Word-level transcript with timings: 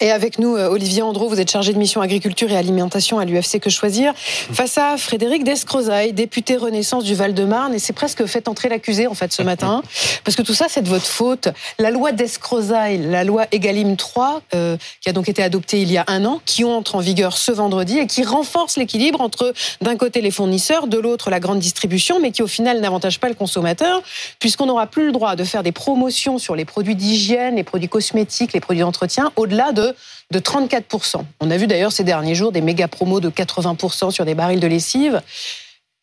Et 0.00 0.12
avec 0.12 0.38
nous, 0.38 0.56
euh, 0.56 0.68
Olivier 0.68 1.02
Andro, 1.02 1.28
vous 1.28 1.40
êtes 1.40 1.50
chargé 1.50 1.72
de 1.72 1.78
mission 1.78 2.00
agriculture 2.00 2.48
et 2.52 2.56
alimentation 2.56 3.18
à 3.18 3.24
l'UFC 3.24 3.58
Que 3.58 3.68
Choisir. 3.68 4.12
Face 4.16 4.78
à 4.78 4.96
Frédéric 4.96 5.42
Descrozaille, 5.42 6.12
député 6.12 6.56
Renaissance 6.56 7.02
du 7.02 7.16
Val-de-Marne, 7.16 7.74
et 7.74 7.80
c'est 7.80 7.92
presque 7.92 8.24
fait 8.26 8.46
entrer 8.46 8.68
l'accusé 8.68 9.08
en 9.08 9.14
fait 9.14 9.32
ce 9.32 9.42
matin, 9.48 9.82
parce 10.22 10.36
que 10.36 10.42
tout 10.42 10.54
ça 10.54 10.66
c'est 10.68 10.82
de 10.82 10.88
votre 10.88 11.06
faute. 11.06 11.48
La 11.80 11.90
loi 11.90 12.12
Descrozaille, 12.12 12.98
la 12.98 13.24
loi 13.24 13.46
Egalim 13.50 13.96
3, 13.96 14.42
euh, 14.54 14.76
qui 15.00 15.08
a 15.08 15.12
donc 15.12 15.28
été 15.28 15.42
adoptée 15.42 15.82
il 15.82 15.90
y 15.90 15.98
a 15.98 16.04
un 16.06 16.24
an, 16.24 16.40
qui 16.46 16.62
entre 16.62 16.94
en 16.94 17.00
vigueur 17.00 17.36
ce 17.36 17.50
vendredi 17.50 17.98
et 17.98 18.06
qui 18.06 18.22
renforce 18.22 18.76
l'équilibre 18.76 19.20
entre 19.20 19.52
d'un 19.80 19.96
côté 19.96 20.20
les 20.20 20.30
fournisseurs, 20.30 20.86
de 20.86 20.98
l'autre 20.98 21.28
la 21.28 21.40
grande 21.40 21.58
distribution, 21.58 22.20
mais 22.20 22.30
qui 22.30 22.44
au 22.44 22.46
final 22.46 22.80
n'avantage 22.80 23.18
pas 23.18 23.28
le 23.28 23.34
consommateur, 23.34 24.00
puisqu'on 24.38 24.66
n'aura 24.66 24.86
plus 24.86 25.06
le 25.06 25.12
droit 25.12 25.34
de 25.34 25.42
faire 25.42 25.64
des 25.64 25.72
promotions 25.72 26.38
sur 26.38 26.54
les 26.54 26.64
produits 26.64 26.94
d'hygiène, 26.94 27.56
les 27.56 27.64
produits 27.64 27.88
cosmétiques, 27.88 28.52
les 28.52 28.60
produits 28.60 28.82
d'entretien, 28.82 29.32
au-delà 29.34 29.72
de 29.72 29.87
de 30.30 30.38
34%. 30.38 31.22
On 31.40 31.50
a 31.50 31.56
vu 31.56 31.66
d'ailleurs 31.66 31.92
ces 31.92 32.04
derniers 32.04 32.34
jours 32.34 32.52
des 32.52 32.60
méga 32.60 32.88
promos 32.88 33.20
de 33.20 33.30
80% 33.30 34.10
sur 34.10 34.24
des 34.24 34.34
barils 34.34 34.60
de 34.60 34.66
lessive. 34.66 35.22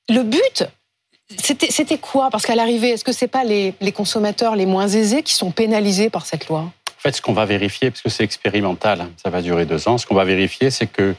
Le 0.10 0.24
but, 0.24 0.66
c'était 1.40 1.98
quoi? 1.98 2.30
Parce 2.30 2.46
qu'à 2.46 2.56
l'arrivée, 2.56 2.90
est-ce 2.90 3.04
que 3.04 3.12
ce 3.12 3.26
n'est 3.26 3.30
pas 3.30 3.44
les, 3.44 3.74
consommateurs 3.94 4.56
les 4.56 4.66
moins 4.66 4.88
aisés 4.88 5.24
qui 5.24 5.34
sont 5.34 5.52
pénalisés 5.52 6.10
par 6.10 6.26
cette 6.26 6.48
loi? 6.48 6.60
En 6.60 6.72
fait, 7.00 7.16
ce 7.16 7.22
qu'on 7.22 7.34
va 7.34 7.46
vérifier, 7.46 7.92
parce 7.92 8.02
que 8.02 8.10
c'est 8.10 8.24
expérimental, 8.24 9.02
hein, 9.02 9.12
ça 9.22 9.30
va 9.30 9.42
durer 9.42 9.66
deux 9.66 9.88
ans, 9.88 9.98
ce 9.98 10.06
qu'on 10.06 10.16
va 10.16 10.26
vérifier, 10.26 10.72
c'est 10.72 10.88
que 10.88 11.16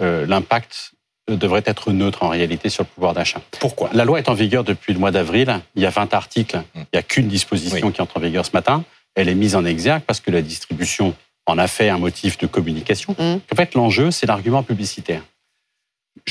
euh, 0.00 0.26
l'impact 0.26 0.92
devrait 1.28 1.62
être 1.66 1.90
neutre 1.90 2.22
en 2.22 2.28
réalité 2.28 2.68
sur 2.68 2.84
le 2.84 2.88
pouvoir 2.88 3.12
d'achat. 3.12 3.40
Pourquoi? 3.58 3.90
La 3.92 4.04
loi 4.04 4.18
est 4.18 4.28
en 4.28 4.34
vigueur 4.34 4.62
depuis 4.62 4.92
le 4.92 4.98
mois 4.98 5.10
d'avril. 5.10 5.60
Il 5.74 5.82
y 5.82 5.86
a 5.86 5.90
20 5.90 6.14
articles. 6.14 6.62
Il 6.74 6.86
n'y 6.92 6.98
a 6.98 7.02
qu'une 7.02 7.28
disposition 7.28 7.90
qui 7.90 8.00
entre 8.00 8.18
en 8.18 8.20
vigueur 8.20 8.46
ce 8.46 8.52
matin. 8.52 8.84
Elle 9.14 9.28
est 9.28 9.34
mise 9.34 9.56
en 9.56 9.64
exergue 9.64 10.02
parce 10.06 10.20
que 10.20 10.30
la 10.30 10.42
distribution 10.42 11.14
en 11.46 11.58
a 11.58 11.68
fait 11.68 11.88
un 11.88 11.98
motif 11.98 12.38
de 12.38 12.46
communication. 12.46 13.14
Mmh. 13.18 13.36
En 13.52 13.56
fait, 13.56 13.74
l'enjeu, 13.74 14.10
c'est 14.10 14.26
l'argument 14.26 14.62
publicitaire. 14.62 15.22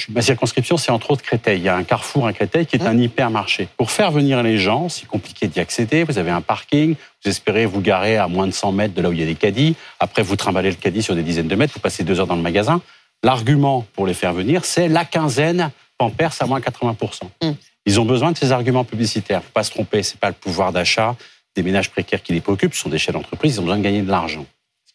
Ma 0.10 0.22
circonscription, 0.22 0.78
c'est 0.78 0.92
entre 0.92 1.12
autres 1.12 1.22
Créteil. 1.22 1.60
Il 1.60 1.64
y 1.64 1.70
a 1.70 1.76
un 1.76 1.84
carrefour 1.84 2.28
à 2.28 2.34
Créteil 2.34 2.66
qui 2.66 2.76
est 2.76 2.84
mmh. 2.84 2.88
un 2.88 2.98
hypermarché. 2.98 3.70
Pour 3.78 3.92
faire 3.92 4.12
venir 4.12 4.44
les 4.44 4.58
gens, 4.58 4.90
c'est 4.90 5.08
compliqué 5.08 5.48
d'y 5.48 5.60
accéder. 5.60 6.04
Vous 6.04 6.18
avez 6.18 6.32
un 6.32 6.42
parking, 6.42 6.96
vous 7.24 7.30
espérez 7.30 7.66
vous 7.66 7.82
garer 7.82 8.18
à 8.18 8.28
moins 8.28 8.48
de 8.48 8.52
100 8.52 8.72
mètres 8.74 8.94
de 8.94 9.02
là 9.02 9.10
où 9.10 9.14
il 9.14 9.20
y 9.20 9.24
a 9.24 9.28
des 9.28 9.36
caddies. 9.36 9.76
Après, 10.00 10.22
vous 10.22 10.36
trimballez 10.36 10.70
le 10.70 10.76
caddie 10.76 11.02
sur 11.02 11.16
des 11.16 11.24
dizaines 11.24 11.48
de 11.48 11.56
mètres, 11.56 11.74
vous 11.74 11.80
passez 11.80 12.04
deux 12.04 12.20
heures 12.20 12.28
dans 12.28 12.36
le 12.36 12.42
magasin. 12.42 12.82
L'argument 13.24 13.86
pour 13.94 14.06
les 14.06 14.14
faire 14.14 14.34
venir, 14.34 14.66
c'est 14.66 14.88
la 14.88 15.06
quinzaine 15.06 15.72
Pampers 15.98 16.34
à 16.42 16.46
moins 16.46 16.60
80%. 16.60 17.22
Mmh. 17.42 17.52
Ils 17.86 18.00
ont 18.00 18.06
besoin 18.06 18.32
de 18.32 18.38
ces 18.38 18.52
arguments 18.52 18.84
publicitaires. 18.84 19.44
Faut 19.44 19.52
pas 19.54 19.64
se 19.64 19.72
tromper, 19.72 20.04
c'est 20.04 20.20
pas 20.20 20.28
le 20.28 20.34
pouvoir 20.34 20.74
d'achat 20.74 21.16
des 21.56 21.64
ménages 21.64 21.90
précaires 21.90 22.22
qui 22.22 22.34
les 22.34 22.42
préoccupent, 22.42 22.74
ce 22.74 22.82
sont 22.82 22.90
des 22.90 22.98
chefs 22.98 23.14
d'entreprise, 23.14 23.56
ils 23.56 23.60
ont 23.60 23.64
besoin 23.64 23.78
de 23.78 23.84
gagner 23.84 24.02
de 24.02 24.12
l'argent. 24.12 24.46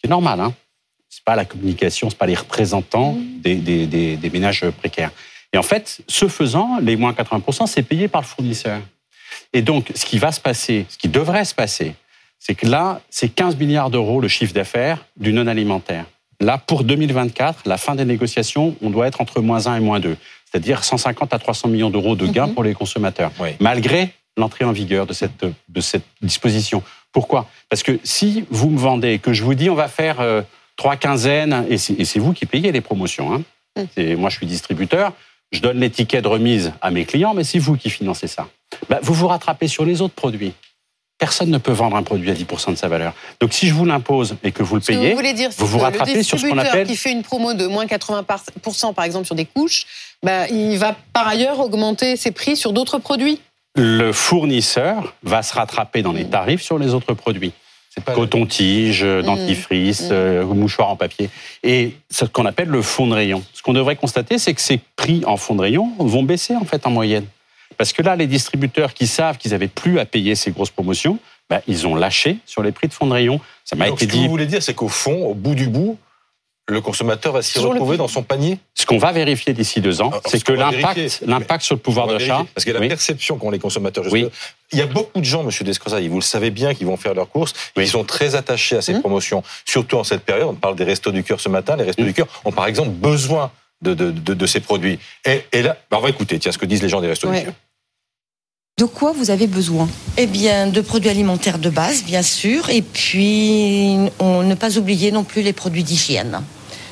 C'est 0.02 0.08
normal, 0.10 0.40
hein. 0.40 0.54
C'est 1.08 1.24
pas 1.24 1.34
la 1.34 1.44
communication, 1.44 2.08
c'est 2.08 2.18
pas 2.18 2.26
les 2.26 2.36
représentants 2.36 3.14
mmh. 3.14 3.40
des, 3.42 4.30
ménages 4.32 4.64
précaires. 4.78 5.10
Et 5.52 5.58
en 5.58 5.62
fait, 5.62 6.02
ce 6.06 6.28
faisant, 6.28 6.78
les 6.80 6.96
moins 6.96 7.12
80%, 7.12 7.66
c'est 7.66 7.82
payé 7.82 8.06
par 8.06 8.20
le 8.20 8.26
fournisseur. 8.26 8.80
Et 9.52 9.62
donc, 9.62 9.90
ce 9.94 10.04
qui 10.04 10.18
va 10.18 10.30
se 10.30 10.40
passer, 10.40 10.86
ce 10.88 10.96
qui 10.96 11.08
devrait 11.08 11.44
se 11.44 11.54
passer, 11.54 11.94
c'est 12.38 12.54
que 12.54 12.66
là, 12.66 13.00
c'est 13.10 13.28
15 13.28 13.56
milliards 13.56 13.90
d'euros 13.90 14.20
le 14.20 14.28
chiffre 14.28 14.54
d'affaires 14.54 15.04
du 15.16 15.32
non-alimentaire. 15.32 16.06
Là, 16.38 16.58
pour 16.58 16.84
2024, 16.84 17.66
la 17.66 17.76
fin 17.76 17.96
des 17.96 18.04
négociations, 18.04 18.76
on 18.80 18.90
doit 18.90 19.08
être 19.08 19.20
entre 19.20 19.40
moins 19.40 19.66
1 19.66 19.76
et 19.76 19.80
moins 19.80 19.98
2. 19.98 20.16
C'est-à-dire 20.50 20.84
150 20.84 21.34
à 21.34 21.38
300 21.40 21.68
millions 21.68 21.90
d'euros 21.90 22.14
de 22.14 22.26
gains 22.26 22.46
mmh. 22.46 22.54
pour 22.54 22.62
les 22.62 22.74
consommateurs. 22.74 23.32
Malgré 23.58 24.14
l'entrée 24.36 24.64
en 24.64 24.72
vigueur 24.72 25.06
de 25.06 25.12
cette, 25.12 25.44
de 25.68 25.80
cette 25.80 26.04
disposition. 26.22 26.82
Pourquoi? 27.12 27.48
Parce 27.68 27.82
que 27.82 27.98
si 28.04 28.44
vous 28.50 28.70
me 28.70 28.78
vendez, 28.78 29.18
que 29.18 29.32
je 29.32 29.42
vous 29.42 29.54
dis 29.54 29.70
on 29.70 29.74
va 29.74 29.88
faire 29.88 30.20
euh, 30.20 30.42
trois 30.76 30.96
quinzaines, 30.96 31.66
et 31.68 31.78
c'est 31.78 32.18
vous 32.18 32.32
qui 32.32 32.46
payez 32.46 32.72
les 32.72 32.80
promotions, 32.80 33.32
hein. 33.34 33.42
Hum. 33.76 34.16
moi 34.16 34.30
je 34.30 34.36
suis 34.36 34.46
distributeur, 34.46 35.12
je 35.52 35.60
donne 35.60 35.78
l'étiquette 35.78 36.24
de 36.24 36.28
remise 36.28 36.72
à 36.80 36.90
mes 36.90 37.04
clients, 37.04 37.34
mais 37.34 37.44
c'est 37.44 37.58
vous 37.58 37.76
qui 37.76 37.90
financez 37.90 38.26
ça. 38.26 38.48
Bah, 38.88 38.98
vous 39.02 39.14
vous 39.14 39.28
rattrapez 39.28 39.68
sur 39.68 39.84
les 39.84 40.00
autres 40.00 40.14
produits. 40.14 40.52
Personne 41.18 41.50
ne 41.50 41.58
peut 41.58 41.72
vendre 41.72 41.96
un 41.96 42.02
produit 42.02 42.30
à 42.30 42.34
10% 42.34 42.70
de 42.70 42.74
sa 42.76 42.88
valeur. 42.88 43.12
Donc 43.40 43.52
si 43.52 43.68
je 43.68 43.74
vous 43.74 43.84
l'impose 43.84 44.36
et 44.42 44.52
que 44.52 44.62
vous 44.62 44.76
le 44.76 44.80
payez, 44.80 45.14
vous, 45.58 45.66
vous, 45.66 45.78
rattrapez 45.78 46.22
sur 46.22 46.38
ce 46.38 46.46
qu'on 46.46 46.56
appelle... 46.56 46.86
qui 46.86 46.96
fait 46.96 47.12
une 47.12 47.22
promo 47.22 47.52
de 47.52 47.66
moins 47.66 47.84
80% 47.84 48.94
par 48.94 49.04
exemple 49.04 49.26
sur 49.26 49.34
des 49.34 49.44
couches, 49.44 49.86
bah, 50.22 50.48
il 50.48 50.78
va 50.78 50.96
par 51.12 51.28
ailleurs 51.28 51.60
augmenter 51.60 52.16
ses 52.16 52.30
prix 52.30 52.56
sur 52.56 52.72
d'autres 52.72 52.98
produits 52.98 53.38
le 53.76 54.12
fournisseur 54.12 55.14
va 55.22 55.42
se 55.42 55.54
rattraper 55.54 56.02
dans 56.02 56.12
les 56.12 56.24
mm. 56.24 56.30
tarifs 56.30 56.62
sur 56.62 56.78
les 56.78 56.94
autres 56.94 57.14
produits. 57.14 57.52
Coton-tige, 58.14 59.04
mm. 59.04 59.22
dentifrice, 59.22 60.08
mm. 60.08 60.12
euh, 60.12 60.44
mouchoir 60.46 60.88
en 60.90 60.96
papier. 60.96 61.30
Et 61.62 61.96
ce 62.10 62.24
qu'on 62.24 62.46
appelle 62.46 62.68
le 62.68 62.82
fond 62.82 63.06
de 63.06 63.14
rayon. 63.14 63.42
Ce 63.52 63.62
qu'on 63.62 63.72
devrait 63.72 63.96
constater, 63.96 64.38
c'est 64.38 64.54
que 64.54 64.60
ces 64.60 64.80
prix 64.96 65.22
en 65.26 65.36
fond 65.36 65.54
de 65.54 65.62
rayon 65.62 65.92
vont 65.98 66.22
baisser 66.22 66.56
en 66.56 66.64
fait 66.64 66.86
en 66.86 66.90
moyenne. 66.90 67.26
Parce 67.76 67.92
que 67.92 68.02
là, 68.02 68.16
les 68.16 68.26
distributeurs 68.26 68.94
qui 68.94 69.06
savent 69.06 69.38
qu'ils 69.38 69.52
n'avaient 69.52 69.68
plus 69.68 69.98
à 69.98 70.04
payer 70.04 70.34
ces 70.34 70.50
grosses 70.50 70.70
promotions, 70.70 71.18
bah, 71.48 71.62
ils 71.66 71.86
ont 71.86 71.94
lâché 71.94 72.38
sur 72.46 72.62
les 72.62 72.72
prix 72.72 72.88
de 72.88 72.92
fond 72.92 73.06
de 73.06 73.12
rayon. 73.12 73.40
Ça 73.64 73.76
m'a 73.76 73.88
été 73.88 74.06
dit. 74.06 74.12
Ce 74.12 74.16
que 74.16 74.22
vous 74.24 74.28
voulez 74.30 74.46
dire, 74.46 74.62
c'est 74.62 74.74
qu'au 74.74 74.88
fond, 74.88 75.26
au 75.26 75.34
bout 75.34 75.54
du 75.54 75.68
bout, 75.68 75.98
le 76.70 76.80
consommateur 76.80 77.32
va 77.32 77.42
s'y 77.42 77.58
retrouver 77.58 77.96
dans 77.96 78.08
son 78.08 78.22
panier 78.22 78.58
Ce 78.74 78.86
qu'on 78.86 78.98
va 78.98 79.12
vérifier 79.12 79.52
d'ici 79.52 79.80
deux 79.80 80.00
ans, 80.00 80.10
c'est 80.26 80.42
que 80.42 80.52
l'impact, 80.52 81.22
l'impact 81.26 81.64
sur 81.64 81.74
le 81.74 81.80
pouvoir 81.80 82.06
d'achat. 82.06 82.44
Parce 82.54 82.64
qu'il 82.64 82.72
y 82.72 82.76
a 82.76 82.80
la 82.80 82.88
perception 82.88 83.36
qu'ont 83.36 83.50
les 83.50 83.58
consommateurs. 83.58 84.04
Il 84.72 84.78
y 84.78 84.82
a 84.82 84.86
beaucoup 84.86 85.20
de 85.20 85.24
gens, 85.24 85.42
Monsieur 85.42 85.64
Descrozaille, 85.64 86.08
vous 86.08 86.16
le 86.16 86.22
savez 86.22 86.50
bien, 86.50 86.74
qui 86.74 86.84
vont 86.84 86.96
faire 86.96 87.14
leurs 87.14 87.28
courses, 87.28 87.54
qui 87.74 87.86
sont 87.86 88.04
très 88.04 88.36
attachés 88.36 88.76
à 88.76 88.82
ces 88.82 88.94
mmh. 88.94 89.00
promotions, 89.00 89.42
surtout 89.64 89.96
en 89.96 90.04
cette 90.04 90.22
période. 90.22 90.48
On 90.48 90.54
parle 90.54 90.76
des 90.76 90.84
restos 90.84 91.10
du 91.10 91.24
cœur 91.24 91.40
ce 91.40 91.48
matin. 91.48 91.76
Les 91.76 91.84
restos 91.84 92.02
mmh. 92.02 92.06
du 92.06 92.14
cœur 92.14 92.28
ont 92.44 92.52
par 92.52 92.66
exemple 92.66 92.90
besoin 92.90 93.50
de, 93.82 93.94
de, 93.94 94.46
ces 94.46 94.60
produits. 94.60 94.98
Et, 95.24 95.62
là, 95.62 95.76
bah, 95.90 95.96
on 95.98 96.02
va 96.02 96.10
écouter 96.10 96.38
tiens, 96.38 96.52
ce 96.52 96.58
que 96.58 96.66
disent 96.66 96.82
les 96.82 96.88
gens 96.88 97.00
des 97.00 97.08
restos 97.08 97.30
du 97.30 97.42
cœur. 97.42 97.54
De 98.78 98.84
quoi 98.86 99.12
vous 99.12 99.30
avez 99.30 99.46
besoin? 99.46 99.88
Eh 100.16 100.26
bien, 100.26 100.66
de 100.66 100.80
produits 100.80 101.10
alimentaires 101.10 101.58
de 101.58 101.68
base, 101.68 102.02
bien 102.02 102.22
sûr, 102.22 102.70
et 102.70 102.80
puis 102.80 103.94
on, 104.18 104.42
ne 104.42 104.54
pas 104.54 104.78
oublier 104.78 105.12
non 105.12 105.22
plus 105.22 105.42
les 105.42 105.52
produits 105.52 105.84
d'hygiène 105.84 106.42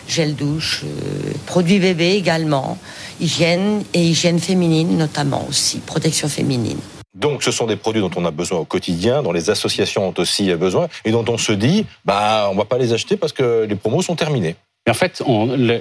gel 0.08 0.34
douche, 0.34 0.82
euh, 0.84 1.32
produits 1.46 1.78
bébés 1.78 2.14
également, 2.14 2.78
hygiène 3.20 3.84
et 3.94 4.02
hygiène 4.02 4.38
féminine 4.38 4.96
notamment 4.96 5.46
aussi, 5.48 5.78
protection 5.78 6.28
féminine. 6.28 6.78
Donc, 7.14 7.42
ce 7.42 7.50
sont 7.50 7.66
des 7.66 7.76
produits 7.76 8.00
dont 8.00 8.10
on 8.16 8.24
a 8.24 8.30
besoin 8.30 8.58
au 8.58 8.64
quotidien, 8.64 9.22
dont 9.22 9.32
les 9.32 9.50
associations 9.50 10.08
ont 10.08 10.14
aussi 10.19 10.54
besoin, 10.54 10.88
et 11.04 11.10
dont 11.10 11.24
on 11.28 11.36
se 11.36 11.52
dit, 11.52 11.84
bah, 12.04 12.48
on 12.52 12.54
va 12.54 12.64
pas 12.64 12.78
les 12.78 12.92
acheter 12.92 13.16
parce 13.16 13.32
que 13.32 13.66
les 13.69 13.74
promos 13.74 14.02
sont 14.02 14.14
terminés. 14.14 14.54
en 14.88 14.94
fait, 14.94 15.22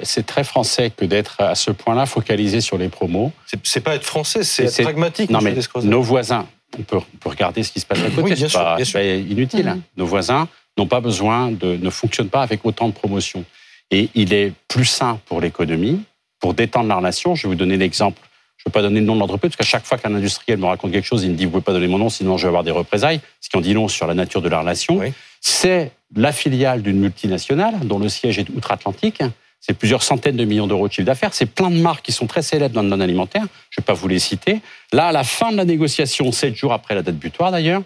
c'est 0.03 0.25
très 0.25 0.43
français 0.43 0.91
que 0.95 1.05
d'être 1.05 1.39
à 1.39 1.53
ce 1.53 1.71
point-là 1.71 2.05
focalisé 2.07 2.59
sur 2.59 2.77
les 2.77 2.89
promos. 2.89 3.31
C'est 3.63 3.81
pas 3.81 3.95
être 3.95 4.03
français, 4.03 4.43
c'est 4.43 4.65
être 4.65 4.81
pragmatique. 4.81 5.29
Non, 5.29 5.39
mais 5.41 5.55
nos 5.83 6.01
voisins, 6.01 6.47
on 6.77 6.81
peut, 6.81 6.99
regarder 7.25 7.61
ce 7.63 7.71
qui 7.71 7.79
se 7.79 7.85
passe 7.85 7.99
à 7.99 8.09
côté. 8.09 8.33
Oui, 8.33 8.33
c'est 8.37 8.51
pas, 8.51 9.03
inutile. 9.03 9.67
Mm-hmm. 9.67 9.81
Nos 9.97 10.05
voisins 10.05 10.47
n'ont 10.77 10.87
pas 10.87 11.01
besoin 11.01 11.51
de, 11.51 11.77
ne 11.77 11.89
fonctionnent 11.89 12.29
pas 12.29 12.41
avec 12.41 12.65
autant 12.65 12.87
de 12.87 12.93
promotions. 12.93 13.45
Et 13.91 14.09
il 14.15 14.33
est 14.33 14.53
plus 14.67 14.85
sain 14.85 15.19
pour 15.25 15.41
l'économie, 15.41 16.01
pour 16.39 16.53
détendre 16.53 16.89
la 16.89 16.95
relation. 16.95 17.35
Je 17.35 17.43
vais 17.43 17.49
vous 17.49 17.55
donner 17.55 17.77
l'exemple. 17.77 18.21
Je 18.57 18.63
ne 18.65 18.69
veux 18.69 18.73
pas 18.73 18.81
donner 18.81 18.99
le 18.99 19.05
nom 19.05 19.15
de 19.15 19.19
l'entreprise, 19.19 19.51
parce 19.51 19.57
qu'à 19.57 19.77
chaque 19.77 19.85
fois 19.85 19.97
qu'un 19.97 20.13
industriel 20.13 20.59
me 20.59 20.65
raconte 20.65 20.91
quelque 20.91 21.05
chose, 21.05 21.23
il 21.23 21.31
me 21.31 21.35
dit, 21.35 21.45
vous 21.45 21.49
ne 21.49 21.53
pouvez 21.53 21.63
pas 21.63 21.73
donner 21.73 21.87
mon 21.87 21.99
nom, 21.99 22.09
sinon 22.09 22.37
je 22.37 22.43
vais 22.43 22.47
avoir 22.47 22.63
des 22.63 22.71
représailles, 22.71 23.21
ce 23.39 23.49
qui 23.49 23.55
en 23.55 23.61
dit 23.61 23.73
long 23.73 23.87
sur 23.87 24.07
la 24.07 24.13
nature 24.13 24.41
de 24.41 24.49
la 24.49 24.59
relation. 24.59 24.99
C'est 25.41 25.91
la 26.15 26.31
filiale 26.31 26.81
d'une 26.81 26.99
multinationale 26.99 27.75
dont 27.83 27.99
le 27.99 28.09
siège 28.09 28.39
est 28.39 28.49
outre-Atlantique. 28.49 29.21
C'est 29.59 29.73
plusieurs 29.73 30.03
centaines 30.03 30.37
de 30.37 30.45
millions 30.45 30.67
d'euros 30.67 30.87
de 30.87 30.93
chiffre 30.93 31.05
d'affaires. 31.05 31.33
C'est 31.33 31.45
plein 31.45 31.69
de 31.69 31.77
marques 31.77 32.05
qui 32.05 32.11
sont 32.11 32.27
très 32.27 32.41
célèbres 32.41 32.75
dans 32.75 32.83
le 32.83 32.89
non-alimentaire. 32.89 33.43
Je 33.69 33.79
ne 33.79 33.83
vais 33.83 33.85
pas 33.85 33.93
vous 33.93 34.07
les 34.07 34.19
citer. 34.19 34.61
Là, 34.91 35.07
à 35.07 35.11
la 35.11 35.23
fin 35.23 35.51
de 35.51 35.57
la 35.57 35.65
négociation, 35.65 36.31
sept 36.31 36.55
jours 36.55 36.73
après 36.73 36.95
la 36.95 37.01
date 37.01 37.15
butoir 37.15 37.51
d'ailleurs, 37.51 37.81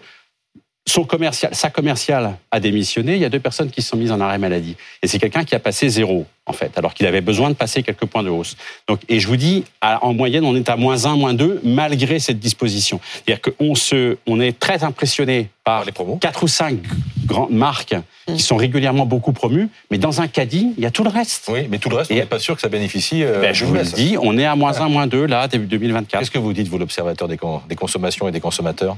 son 0.86 1.04
commercial, 1.04 1.54
sa 1.54 1.70
commerciale 1.70 2.36
a 2.50 2.60
démissionné. 2.60 3.14
Il 3.14 3.20
y 3.20 3.24
a 3.24 3.28
deux 3.28 3.40
personnes 3.40 3.70
qui 3.70 3.82
se 3.82 3.90
sont 3.90 3.96
mises 3.96 4.12
en 4.12 4.20
arrêt 4.20 4.38
maladie. 4.38 4.76
Et 5.02 5.06
c'est 5.06 5.18
quelqu'un 5.18 5.44
qui 5.44 5.54
a 5.54 5.60
passé 5.60 5.88
zéro, 5.88 6.26
en 6.46 6.52
fait, 6.52 6.76
alors 6.76 6.92
qu'il 6.94 7.06
avait 7.06 7.20
besoin 7.20 7.50
de 7.50 7.54
passer 7.54 7.82
quelques 7.82 8.06
points 8.06 8.24
de 8.24 8.28
hausse. 8.28 8.56
Donc, 8.88 9.00
et 9.08 9.20
je 9.20 9.28
vous 9.28 9.36
dis, 9.36 9.64
en 9.80 10.12
moyenne, 10.12 10.44
on 10.44 10.56
est 10.56 10.68
à 10.68 10.76
moins 10.76 11.06
1, 11.06 11.16
moins 11.16 11.34
2, 11.34 11.60
malgré 11.62 12.18
cette 12.18 12.40
disposition. 12.40 13.00
C'est-à-dire 13.14 13.40
qu'on 13.40 13.76
se, 13.76 14.16
on 14.26 14.40
est 14.40 14.58
très 14.58 14.82
impressionné 14.82 15.50
par 15.62 15.84
les 15.84 15.92
promos. 15.92 16.16
quatre 16.16 16.42
ou 16.42 16.48
cinq 16.48 16.78
grandes 17.24 17.52
marques 17.52 17.94
qui 18.26 18.32
mm. 18.32 18.38
sont 18.38 18.56
régulièrement 18.56 19.06
beaucoup 19.06 19.32
promues, 19.32 19.68
mais 19.92 19.98
dans 19.98 20.20
un 20.20 20.26
caddie, 20.26 20.74
il 20.76 20.82
y 20.82 20.86
a 20.86 20.90
tout 20.90 21.04
le 21.04 21.10
reste. 21.10 21.48
Oui, 21.48 21.68
mais 21.70 21.78
tout 21.78 21.88
le 21.88 21.96
reste, 21.96 22.10
on 22.10 22.14
n'est 22.14 22.26
pas 22.26 22.40
sûr 22.40 22.56
que 22.56 22.60
ça 22.60 22.68
bénéficie. 22.68 23.22
Euh, 23.22 23.40
ben, 23.40 23.54
je 23.54 23.64
vous 23.64 23.74
le 23.74 23.84
dis, 23.84 24.16
on 24.20 24.36
est 24.36 24.44
à 24.44 24.56
moins 24.56 24.80
1, 24.80 24.88
moins 24.88 25.06
2, 25.06 25.26
là, 25.26 25.46
début 25.46 25.66
2024. 25.66 26.18
Qu'est-ce 26.18 26.30
que 26.32 26.38
vous 26.38 26.52
dites, 26.52 26.66
vous, 26.66 26.78
l'observateur 26.78 27.28
des, 27.28 27.38
des, 27.68 27.76
consommations 27.76 28.26
et 28.26 28.32
des 28.32 28.40
consommateurs? 28.40 28.96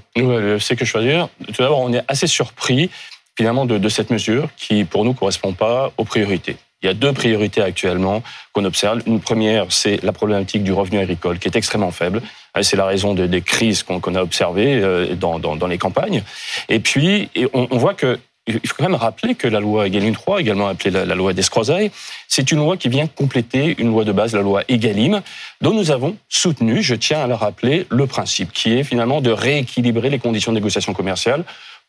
C'est 0.60 0.76
que 0.76 0.86
je 0.86 0.96
veux 0.96 1.04
dire, 1.04 1.28
tout 1.46 1.60
d'abord, 1.62 1.80
on 1.80 1.92
est 1.92 2.02
assez 2.08 2.26
surpris, 2.26 2.88
finalement, 3.36 3.66
de, 3.66 3.76
de 3.76 3.88
cette 3.90 4.10
mesure 4.10 4.48
qui, 4.56 4.84
pour 4.84 5.04
nous, 5.04 5.12
ne 5.12 5.16
correspond 5.16 5.52
pas 5.52 5.92
aux 5.98 6.04
priorités. 6.04 6.56
Il 6.84 6.88
y 6.88 6.90
a 6.90 6.94
deux 6.94 7.14
priorités 7.14 7.62
actuellement 7.62 8.22
qu'on 8.52 8.64
observe. 8.66 9.00
Une 9.06 9.18
première, 9.18 9.66
c'est 9.70 10.02
la 10.04 10.12
problématique 10.12 10.62
du 10.62 10.72
revenu 10.72 10.98
agricole 10.98 11.38
qui 11.38 11.48
est 11.48 11.56
extrêmement 11.56 11.90
faible. 11.90 12.20
C'est 12.60 12.76
la 12.76 12.84
raison 12.84 13.14
des 13.14 13.40
crises 13.40 13.82
qu'on 13.82 14.14
a 14.14 14.22
observées 14.22 14.80
euh, 14.82 15.14
dans, 15.14 15.66
les 15.66 15.78
campagnes. 15.78 16.22
Et 16.68 16.80
puis, 16.80 17.30
on 17.54 17.78
voit 17.78 17.94
que 17.94 18.18
il 18.46 18.68
faut 18.68 18.74
quand 18.76 18.84
même 18.84 18.94
rappeler 18.94 19.34
que 19.34 19.48
la 19.48 19.58
loi 19.58 19.86
Egalim 19.86 20.12
3, 20.12 20.40
également 20.40 20.68
appelée 20.68 20.90
la, 20.90 21.14
loi 21.14 21.32
d'Escrozaille, 21.32 21.90
c'est 22.28 22.52
une 22.52 22.58
loi 22.58 22.76
qui 22.76 22.90
vient 22.90 23.06
compléter 23.06 23.74
une 23.78 23.88
loi 23.88 24.04
de 24.04 24.12
base, 24.12 24.34
la 24.34 24.42
loi 24.42 24.62
Egalim, 24.68 25.22
dont 25.62 25.72
nous 25.72 25.90
avons 25.90 26.16
soutenu, 26.28 26.82
je 26.82 26.94
tiens 26.94 27.20
à 27.20 27.26
le 27.26 27.34
rappeler, 27.34 27.86
le 27.88 28.06
principe, 28.06 28.52
qui 28.52 28.74
est 28.74 28.84
finalement 28.84 29.22
de 29.22 29.30
rééquilibrer 29.30 30.10
les 30.10 30.18
conditions 30.18 30.52
de 30.52 30.56
négociation 30.56 30.92
commerciale 30.92 31.44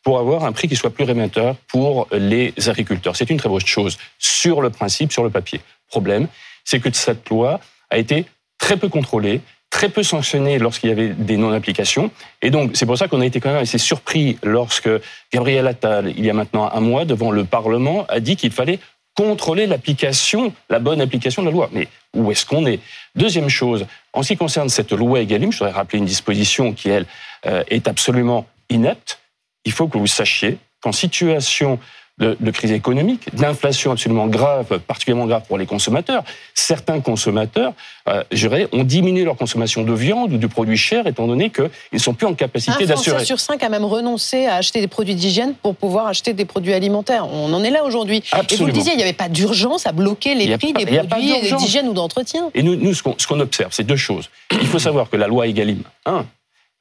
pour 0.06 0.20
avoir 0.20 0.44
un 0.44 0.52
prix 0.52 0.68
qui 0.68 0.76
soit 0.76 0.90
plus 0.90 1.02
rémunérateur 1.02 1.56
pour 1.66 2.06
les 2.12 2.54
agriculteurs. 2.68 3.16
C'est 3.16 3.28
une 3.28 3.38
très 3.38 3.48
bonne 3.48 3.66
chose 3.66 3.98
sur 4.20 4.62
le 4.62 4.70
principe, 4.70 5.10
sur 5.10 5.24
le 5.24 5.30
papier. 5.30 5.60
Problème, 5.88 6.28
c'est 6.64 6.78
que 6.78 6.92
cette 6.92 7.28
loi 7.28 7.58
a 7.90 7.98
été 7.98 8.24
très 8.56 8.76
peu 8.76 8.88
contrôlée, 8.88 9.40
très 9.68 9.88
peu 9.88 10.04
sanctionné 10.04 10.60
lorsqu'il 10.60 10.90
y 10.90 10.92
avait 10.92 11.08
des 11.08 11.36
non-applications. 11.36 12.12
Et 12.40 12.50
donc, 12.50 12.70
c'est 12.74 12.86
pour 12.86 12.96
ça 12.96 13.08
qu'on 13.08 13.20
a 13.20 13.26
été 13.26 13.40
quand 13.40 13.48
même 13.48 13.62
assez 13.62 13.78
surpris 13.78 14.38
lorsque 14.44 14.88
Gabriel 15.32 15.66
Attal, 15.66 16.14
il 16.16 16.24
y 16.24 16.30
a 16.30 16.34
maintenant 16.34 16.70
un 16.72 16.80
mois, 16.80 17.04
devant 17.04 17.32
le 17.32 17.44
Parlement, 17.44 18.06
a 18.08 18.20
dit 18.20 18.36
qu'il 18.36 18.52
fallait 18.52 18.78
contrôler 19.16 19.66
l'application, 19.66 20.52
la 20.70 20.78
bonne 20.78 21.00
application 21.00 21.42
de 21.42 21.48
la 21.48 21.52
loi. 21.52 21.68
Mais 21.72 21.88
où 22.14 22.30
est-ce 22.30 22.46
qu'on 22.46 22.64
est? 22.66 22.78
Deuxième 23.16 23.48
chose, 23.48 23.86
en 24.12 24.22
ce 24.22 24.28
qui 24.28 24.36
concerne 24.36 24.68
cette 24.68 24.92
loi 24.92 25.20
Egalim, 25.20 25.50
je 25.50 25.58
voudrais 25.58 25.72
rappeler 25.72 25.98
une 25.98 26.04
disposition 26.04 26.72
qui, 26.74 26.90
elle, 26.90 27.06
euh, 27.46 27.64
est 27.66 27.88
absolument 27.88 28.46
inepte. 28.70 29.18
Il 29.66 29.72
faut 29.72 29.88
que 29.88 29.98
vous 29.98 30.06
sachiez 30.06 30.58
qu'en 30.80 30.92
situation 30.92 31.78
de, 32.18 32.50
crise 32.50 32.72
économique, 32.72 33.34
d'inflation 33.34 33.92
absolument 33.92 34.26
grave, 34.26 34.78
particulièrement 34.86 35.26
grave 35.26 35.42
pour 35.46 35.58
les 35.58 35.66
consommateurs. 35.66 36.24
Certains 36.54 37.00
consommateurs, 37.00 37.74
euh, 38.08 38.24
je 38.32 38.48
dirais, 38.48 38.68
ont 38.72 38.84
diminué 38.84 39.24
leur 39.24 39.36
consommation 39.36 39.82
de 39.82 39.92
viande 39.92 40.32
ou 40.32 40.38
de 40.38 40.46
produits 40.46 40.78
chers, 40.78 41.06
étant 41.06 41.26
donné 41.26 41.50
qu'ils 41.50 41.68
ne 41.92 41.98
sont 41.98 42.14
plus 42.14 42.26
en 42.26 42.34
capacité 42.34 42.86
d'assurer. 42.86 43.20
Un 43.20 43.24
sur 43.24 43.38
cinq 43.38 43.62
a 43.62 43.68
même 43.68 43.84
renoncé 43.84 44.46
à 44.46 44.56
acheter 44.56 44.80
des 44.80 44.88
produits 44.88 45.14
d'hygiène 45.14 45.54
pour 45.60 45.76
pouvoir 45.76 46.06
acheter 46.06 46.32
des 46.32 46.46
produits 46.46 46.72
alimentaires. 46.72 47.28
On 47.30 47.52
en 47.52 47.62
est 47.62 47.70
là 47.70 47.84
aujourd'hui. 47.84 48.22
Et 48.50 48.56
vous 48.56 48.66
le 48.66 48.72
disiez, 48.72 48.92
il 48.92 48.96
n'y 48.96 49.02
avait 49.02 49.12
pas 49.12 49.28
d'urgence 49.28 49.86
à 49.86 49.92
bloquer 49.92 50.34
les 50.34 50.56
prix 50.56 50.72
des 50.72 50.86
produits 50.86 51.56
d'hygiène 51.58 51.88
ou 51.88 51.92
d'entretien. 51.92 52.50
Et 52.54 52.62
nous, 52.62 52.76
nous 52.76 52.94
ce 52.94 53.02
qu'on 53.02 53.40
observe, 53.40 53.72
c'est 53.72 53.84
deux 53.84 53.96
choses. 53.96 54.30
Il 54.52 54.66
faut 54.66 54.78
savoir 54.78 55.10
que 55.10 55.16
la 55.16 55.26
loi 55.26 55.46
Egalim 55.46 55.82
1 56.06 56.24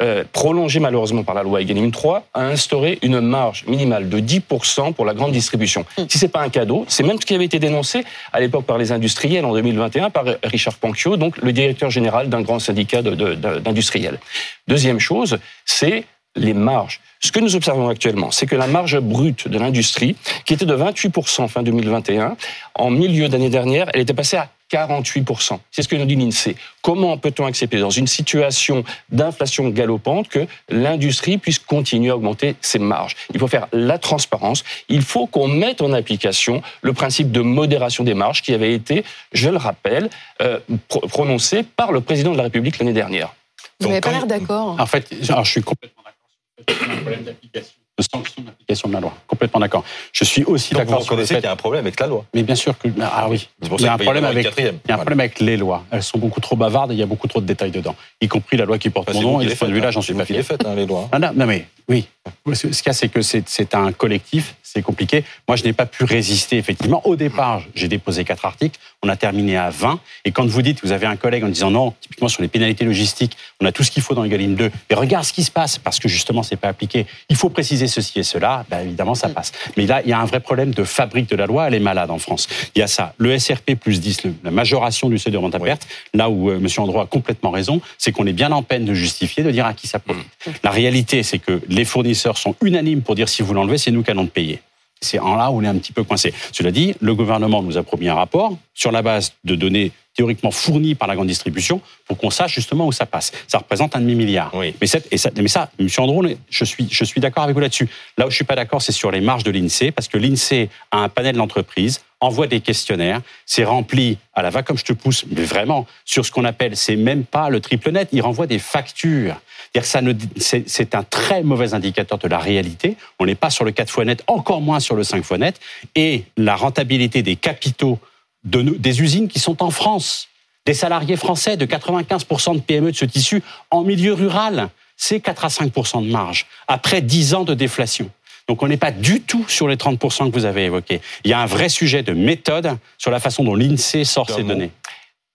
euh, 0.01 0.25
prolongé 0.33 0.81
malheureusement 0.81 1.23
par 1.23 1.35
la 1.35 1.43
loi 1.43 1.61
Egalim 1.61 1.89
3, 1.89 2.27
a 2.33 2.41
instauré 2.41 2.99
une 3.01 3.21
marge 3.21 3.65
minimale 3.65 4.09
de 4.09 4.19
10% 4.19 4.93
pour 4.93 5.05
la 5.05 5.13
grande 5.13 5.31
distribution. 5.31 5.85
Mm. 5.97 6.03
Si 6.09 6.17
c'est 6.17 6.27
pas 6.27 6.41
un 6.41 6.49
cadeau, 6.49 6.83
c'est 6.89 7.03
même 7.03 7.19
ce 7.19 7.25
qui 7.25 7.33
avait 7.33 7.45
été 7.45 7.59
dénoncé 7.59 8.03
à 8.33 8.41
l'époque 8.41 8.65
par 8.65 8.77
les 8.77 8.91
industriels 8.91 9.45
en 9.45 9.53
2021 9.53 10.09
par 10.09 10.25
Richard 10.43 10.75
Panchio, 10.75 11.15
donc 11.15 11.37
le 11.37 11.53
directeur 11.53 11.89
général 11.89 12.27
d'un 12.27 12.41
grand 12.41 12.59
syndicat 12.59 13.01
d'industriels. 13.01 14.19
Deuxième 14.67 14.99
chose, 14.99 15.37
c'est 15.63 16.03
les 16.35 16.53
marges. 16.53 16.99
Ce 17.21 17.31
que 17.31 17.39
nous 17.39 17.55
observons 17.55 17.87
actuellement, 17.87 18.31
c'est 18.31 18.45
que 18.45 18.55
la 18.55 18.67
marge 18.67 18.99
brute 18.99 19.47
de 19.47 19.57
l'industrie, 19.57 20.15
qui 20.45 20.53
était 20.53 20.65
de 20.65 20.75
28% 20.75 21.47
fin 21.47 21.63
2021, 21.63 22.35
en 22.75 22.89
milieu 22.89 23.29
d'année 23.29 23.49
dernière, 23.49 23.89
elle 23.93 24.01
était 24.01 24.13
passée 24.13 24.37
à 24.37 24.49
48%. 24.71 25.59
C'est 25.71 25.83
ce 25.83 25.87
que 25.87 25.95
nous 25.95 26.05
dit 26.05 26.15
l'INSEE. 26.15 26.55
Comment 26.81 27.17
peut-on 27.17 27.45
accepter 27.45 27.79
dans 27.79 27.89
une 27.89 28.07
situation 28.07 28.83
d'inflation 29.09 29.69
galopante 29.69 30.27
que 30.27 30.47
l'industrie 30.69 31.37
puisse 31.37 31.59
continuer 31.59 32.09
à 32.09 32.15
augmenter 32.15 32.55
ses 32.61 32.79
marges? 32.79 33.15
Il 33.33 33.39
faut 33.39 33.47
faire 33.47 33.67
la 33.71 33.97
transparence. 33.99 34.63
Il 34.89 35.01
faut 35.01 35.27
qu'on 35.27 35.47
mette 35.47 35.81
en 35.81 35.93
application 35.93 36.61
le 36.81 36.93
principe 36.93 37.31
de 37.31 37.41
modération 37.41 38.03
des 38.03 38.13
marges 38.13 38.41
qui 38.41 38.53
avait 38.53 38.73
été, 38.73 39.03
je 39.33 39.49
le 39.49 39.57
rappelle, 39.57 40.09
euh, 40.41 40.59
prononcé 40.87 41.63
par 41.63 41.91
le 41.91 42.01
président 42.01 42.31
de 42.31 42.37
la 42.37 42.43
République 42.43 42.79
l'année 42.79 42.93
dernière. 42.93 43.33
Vous 43.79 43.89
n'avez 43.89 44.01
pas 44.01 44.11
l'air 44.11 44.25
d'accord. 44.25 44.77
En 44.79 44.85
fait, 44.85 45.07
je 45.11 45.49
suis 45.49 45.61
complètement 45.61 46.03
d'accord. 46.05 46.89
un 46.89 46.95
problème 46.95 47.23
d'application 47.23 47.73
de 47.97 48.03
sanctions 48.03 48.43
d'application 48.43 48.89
de 48.89 48.93
la 48.93 48.99
loi. 48.99 49.13
Complètement 49.45 49.59
d'accord. 49.59 49.83
Je 50.11 50.23
suis 50.23 50.43
aussi 50.43 50.73
d'accord. 50.73 51.01
Reconnaissez 51.01 51.35
qu'il 51.35 51.43
y 51.43 51.47
a 51.47 51.51
un 51.51 51.55
problème 51.55 51.85
avec 51.85 51.99
la 51.99 52.07
loi. 52.07 52.25
Mais 52.33 52.41
bien 52.41 52.55
sûr 52.55 52.77
que 52.77 52.87
ah 53.01 53.27
oui. 53.29 53.47
il 53.61 53.81
y 53.81 53.87
a 53.87 53.93
un 53.93 53.97
problème 53.97 54.25
avec 54.25 54.47
il 54.57 54.63
y 54.63 54.91
a 54.91 54.95
un 54.95 54.97
problème 54.97 55.19
avec 55.19 55.39
les 55.39 55.57
lois. 55.57 55.83
Elles 55.91 56.03
sont 56.03 56.17
beaucoup 56.17 56.41
trop 56.41 56.55
bavardes 56.55 56.91
et 56.91 56.95
il 56.95 56.99
y 56.99 57.03
a 57.03 57.05
beaucoup 57.05 57.27
trop 57.27 57.41
de 57.41 57.45
détails 57.45 57.71
dedans, 57.71 57.95
y 58.21 58.27
compris 58.27 58.57
la 58.57 58.65
loi 58.65 58.79
qui 58.79 58.89
porte 58.89 59.13
mon 59.13 59.21
nom. 59.21 59.41
Et 59.41 59.45
de 59.45 59.51
ce 59.51 59.55
point 59.55 59.67
de 59.67 59.73
vue-là, 59.73 59.91
j'en 59.91 60.01
suis 60.01 60.13
pas 60.13 60.25
fier. 60.25 60.43
Fait, 60.43 60.65
hein, 60.65 60.75
les 60.75 60.85
lois. 60.85 61.09
Ah, 61.11 61.19
non, 61.19 61.29
non, 61.35 61.45
mais 61.45 61.67
oui. 61.87 62.07
Ce 62.53 62.67
qu'il 62.67 62.87
y 62.87 62.89
a, 62.89 62.93
c'est 62.93 63.09
que 63.09 63.21
c'est 63.21 63.75
un 63.75 63.91
collectif 63.91 64.55
c'est 64.75 64.81
compliqué. 64.81 65.23
Moi, 65.47 65.55
je 65.55 65.63
n'ai 65.63 65.71
pas 65.71 65.85
pu 65.85 66.03
résister, 66.03 66.57
effectivement. 66.57 67.01
Au 67.07 67.15
départ, 67.15 67.61
j'ai 67.75 67.87
déposé 67.87 68.25
quatre 68.25 68.43
articles. 68.43 68.77
On 69.01 69.07
a 69.07 69.15
terminé 69.15 69.55
à 69.55 69.69
20. 69.69 70.01
Et 70.25 70.31
quand 70.31 70.45
vous 70.45 70.61
dites, 70.61 70.83
vous 70.83 70.91
avez 70.91 71.05
un 71.05 71.15
collègue 71.15 71.45
en 71.45 71.47
disant 71.47 71.71
non, 71.71 71.93
typiquement 72.01 72.27
sur 72.27 72.41
les 72.41 72.49
pénalités 72.49 72.83
logistiques, 72.83 73.37
on 73.61 73.65
a 73.65 73.71
tout 73.71 73.83
ce 73.83 73.91
qu'il 73.91 74.03
faut 74.03 74.15
dans 74.15 74.25
Egalim 74.25 74.55
2. 74.55 74.69
Mais 74.89 74.95
regarde 74.97 75.23
ce 75.23 75.31
qui 75.31 75.43
se 75.43 75.51
passe, 75.51 75.77
parce 75.77 75.99
que 75.99 76.09
justement, 76.09 76.43
c'est 76.43 76.57
pas 76.57 76.67
appliqué. 76.67 77.05
Il 77.29 77.37
faut 77.37 77.49
préciser 77.49 77.87
ceci 77.87 78.19
et 78.19 78.23
cela. 78.23 78.65
Ben, 78.69 78.81
évidemment, 78.81 79.15
ça 79.15 79.29
passe. 79.29 79.53
Mais 79.77 79.85
là, 79.85 80.01
il 80.03 80.09
y 80.09 80.13
a 80.13 80.19
un 80.19 80.25
vrai 80.25 80.41
problème 80.41 80.73
de 80.73 80.83
fabrique 80.83 81.29
de 81.29 81.37
la 81.37 81.45
loi. 81.45 81.67
Elle 81.67 81.75
est 81.75 81.79
malade 81.79 82.11
en 82.11 82.19
France. 82.19 82.49
Il 82.75 82.79
y 82.79 82.81
a 82.81 82.87
ça. 82.87 83.13
Le 83.17 83.39
SRP 83.39 83.75
plus 83.79 84.01
10, 84.01 84.23
la 84.43 84.51
majoration 84.51 85.07
du 85.07 85.17
seuil 85.17 85.31
de 85.31 85.37
rente 85.37 85.55
à 85.55 85.59
perte. 85.59 85.87
Là 86.13 86.29
où 86.29 86.49
euh, 86.49 86.57
M. 86.57 86.67
Andro 86.79 86.99
a 86.99 87.05
complètement 87.05 87.51
raison, 87.51 87.79
c'est 87.97 88.11
qu'on 88.11 88.25
est 88.25 88.33
bien 88.33 88.51
en 88.51 88.61
peine 88.61 88.83
de 88.83 88.93
justifier, 88.93 89.41
de 89.41 89.51
dire 89.51 89.65
à 89.65 89.73
qui 89.73 89.87
ça 89.87 89.99
profite. 89.99 90.27
Mmh. 90.45 90.51
La 90.65 90.71
réalité, 90.71 91.23
c'est 91.23 91.39
que 91.39 91.61
les 91.75 91.85
fournisseurs 91.85 92.37
sont 92.37 92.55
unanimes 92.63 93.01
pour 93.01 93.15
dire 93.15 93.27
si 93.27 93.41
vous 93.41 93.53
l'enlevez, 93.53 93.77
c'est 93.77 93.91
nous 93.91 94.01
qui 94.01 94.11
allons 94.11 94.23
le 94.23 94.29
payer. 94.29 94.61
C'est 95.01 95.19
en 95.19 95.35
là 95.35 95.51
où 95.51 95.57
on 95.59 95.61
est 95.61 95.67
un 95.67 95.77
petit 95.77 95.91
peu 95.91 96.03
coincé. 96.03 96.33
Cela 96.53 96.71
dit, 96.71 96.95
le 97.01 97.13
gouvernement 97.13 97.61
nous 97.61 97.77
a 97.77 97.83
promis 97.83 98.07
un 98.07 98.15
rapport 98.15 98.57
sur 98.73 98.91
la 98.93 99.01
base 99.01 99.33
de 99.43 99.55
données 99.55 99.91
théoriquement 100.15 100.51
fournies 100.51 100.95
par 100.95 101.09
la 101.09 101.15
grande 101.15 101.27
distribution 101.27 101.81
pour 102.07 102.17
qu'on 102.17 102.29
sache 102.29 102.55
justement 102.55 102.87
où 102.87 102.93
ça 102.93 103.05
passe. 103.05 103.33
Ça 103.47 103.57
représente 103.57 103.97
un 103.97 103.99
demi-milliard. 103.99 104.51
Oui. 104.53 104.73
Mais, 104.79 104.87
ça, 104.87 104.99
et 105.11 105.17
ça, 105.17 105.29
mais 105.35 105.49
ça, 105.49 105.69
M. 105.77 105.89
Andron, 105.97 106.33
je 106.49 106.63
suis, 106.63 106.87
je 106.89 107.03
suis 107.03 107.19
d'accord 107.19 107.43
avec 107.43 107.53
vous 107.53 107.59
là-dessus. 107.59 107.89
Là 108.17 108.25
où 108.25 108.29
je 108.29 108.35
suis 108.35 108.45
pas 108.45 108.55
d'accord, 108.55 108.81
c'est 108.81 108.93
sur 108.93 109.11
les 109.11 109.19
marges 109.19 109.43
de 109.43 109.51
l'INSEE, 109.51 109.91
parce 109.91 110.07
que 110.07 110.17
l'INSEE 110.17 110.69
a 110.91 110.99
un 110.99 111.09
panel 111.09 111.35
d'entreprises, 111.35 112.01
envoie 112.19 112.47
des 112.47 112.61
questionnaires, 112.61 113.21
c'est 113.45 113.63
rempli 113.63 114.17
à 114.33 114.41
la 114.41 114.49
va 114.49 114.63
comme 114.63 114.77
je 114.77 114.85
te 114.85 114.93
pousse, 114.93 115.25
mais 115.29 115.43
vraiment, 115.43 115.85
sur 116.05 116.25
ce 116.25 116.31
qu'on 116.31 116.45
appelle, 116.45 116.75
c'est 116.75 116.95
même 116.95 117.23
pas 117.25 117.49
le 117.49 117.59
triple 117.59 117.91
net, 117.91 118.09
il 118.11 118.21
renvoie 118.21 118.47
des 118.47 118.59
factures 118.59 119.35
c'est 119.81 120.95
un 120.95 121.03
très 121.03 121.43
mauvais 121.43 121.73
indicateur 121.73 122.17
de 122.17 122.27
la 122.27 122.37
réalité. 122.37 122.95
On 123.19 123.25
n'est 123.25 123.35
pas 123.35 123.49
sur 123.49 123.65
le 123.65 123.71
4 123.71 123.89
fois 123.89 124.05
net, 124.05 124.23
encore 124.27 124.61
moins 124.61 124.79
sur 124.79 124.95
le 124.95 125.03
5 125.03 125.23
fois 125.23 125.37
net. 125.37 125.59
Et 125.95 126.23
la 126.37 126.55
rentabilité 126.55 127.23
des 127.23 127.35
capitaux 127.35 127.99
de, 128.43 128.61
des 128.61 129.01
usines 129.01 129.27
qui 129.27 129.39
sont 129.39 129.63
en 129.63 129.71
France, 129.71 130.29
des 130.65 130.73
salariés 130.73 131.17
français 131.17 131.57
de 131.57 131.65
95% 131.65 132.55
de 132.55 132.59
PME 132.59 132.91
de 132.91 132.95
ce 132.95 133.05
tissu 133.05 133.43
en 133.69 133.83
milieu 133.83 134.13
rural, 134.13 134.69
c'est 134.97 135.19
4 135.19 135.45
à 135.45 135.47
5% 135.49 136.05
de 136.05 136.11
marge, 136.11 136.45
après 136.67 137.01
10 137.01 137.33
ans 137.33 137.43
de 137.43 137.53
déflation. 137.53 138.09
Donc 138.47 138.61
on 138.61 138.67
n'est 138.67 138.77
pas 138.77 138.91
du 138.91 139.21
tout 139.21 139.45
sur 139.47 139.67
les 139.67 139.75
30% 139.75 140.29
que 140.29 140.33
vous 140.33 140.45
avez 140.45 140.65
évoqués. 140.65 141.01
Il 141.23 141.31
y 141.31 141.33
a 141.33 141.39
un 141.39 141.45
vrai 141.45 141.69
sujet 141.69 142.03
de 142.03 142.13
méthode 142.13 142.77
sur 142.97 143.11
la 143.11 143.19
façon 143.19 143.43
dont 143.43 143.55
l'INSEE 143.55 144.03
sort 144.03 144.29
ces 144.29 144.43
données. 144.43 144.71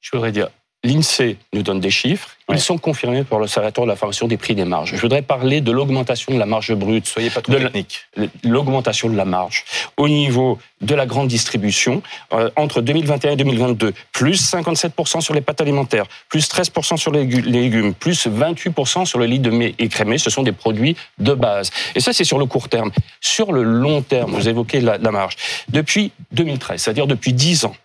Je 0.01 0.11
voudrais 0.13 0.33
dire, 0.33 0.49
L'INSEE 0.83 1.37
nous 1.53 1.63
donne 1.63 1.81
des 1.81 1.91
chiffres. 1.91 2.31
Ils 2.49 2.59
sont 2.59 2.79
confirmés 2.79 3.23
par 3.23 3.39
l'Observatoire 3.39 3.87
de 3.87 3.91
la 3.91 3.97
formation 3.97 4.27
des 4.27 4.37
prix 4.37 4.55
des 4.55 4.65
marges. 4.65 4.95
Je 4.95 5.01
voudrais 5.01 5.23
parler 5.23 5.61
de 5.61 5.71
l'augmentation 5.71 6.33
de 6.33 6.39
la 6.39 6.47
marge 6.47 6.75
brute. 6.75 7.07
Soyez 7.07 7.31
pas 7.31 7.43
trop 7.43 7.55
technique. 7.55 8.07
L'augmentation 8.43 9.09
de 9.09 9.17
la 9.17 9.25
marge 9.25 9.65
au 9.97 10.09
niveau 10.09 10.59
de 10.81 10.95
la 10.95 11.05
grande 11.05 11.29
distribution 11.29 12.03
euh, 12.33 12.51
entre 12.57 12.81
2021 12.81 13.33
et 13.33 13.37
2022. 13.37 13.93
Plus 14.13 14.53
57% 14.53 15.21
sur 15.21 15.35
les 15.35 15.43
pâtes 15.43 15.61
alimentaires, 15.61 16.07
plus 16.29 16.49
13% 16.49 16.97
sur 16.97 17.13
les 17.13 17.25
légumes, 17.25 17.95
plus 17.95 18.27
28% 18.27 19.05
sur 19.05 19.19
le 19.19 19.27
lit 19.27 19.39
de 19.39 19.51
mets 19.51 19.75
écrémé. 19.79 20.17
Ce 20.17 20.31
sont 20.31 20.43
des 20.43 20.53
produits 20.53 20.97
de 21.19 21.35
base. 21.35 21.71
Et 21.95 22.01
ça, 22.01 22.13
c'est 22.13 22.25
sur 22.25 22.39
le 22.39 22.47
court 22.47 22.71
terme. 22.71 22.91
Sur 23.21 23.53
le 23.53 23.63
long 23.63 24.01
terme, 24.01 24.33
vous 24.33 24.49
évoquez 24.49 24.81
la, 24.81 24.97
la 24.97 25.11
marge. 25.11 25.37
Depuis 25.69 26.11
2013, 26.33 26.81
c'est-à-dire 26.81 27.07
depuis 27.07 27.35
10 27.35 27.67
ans, 27.67 27.77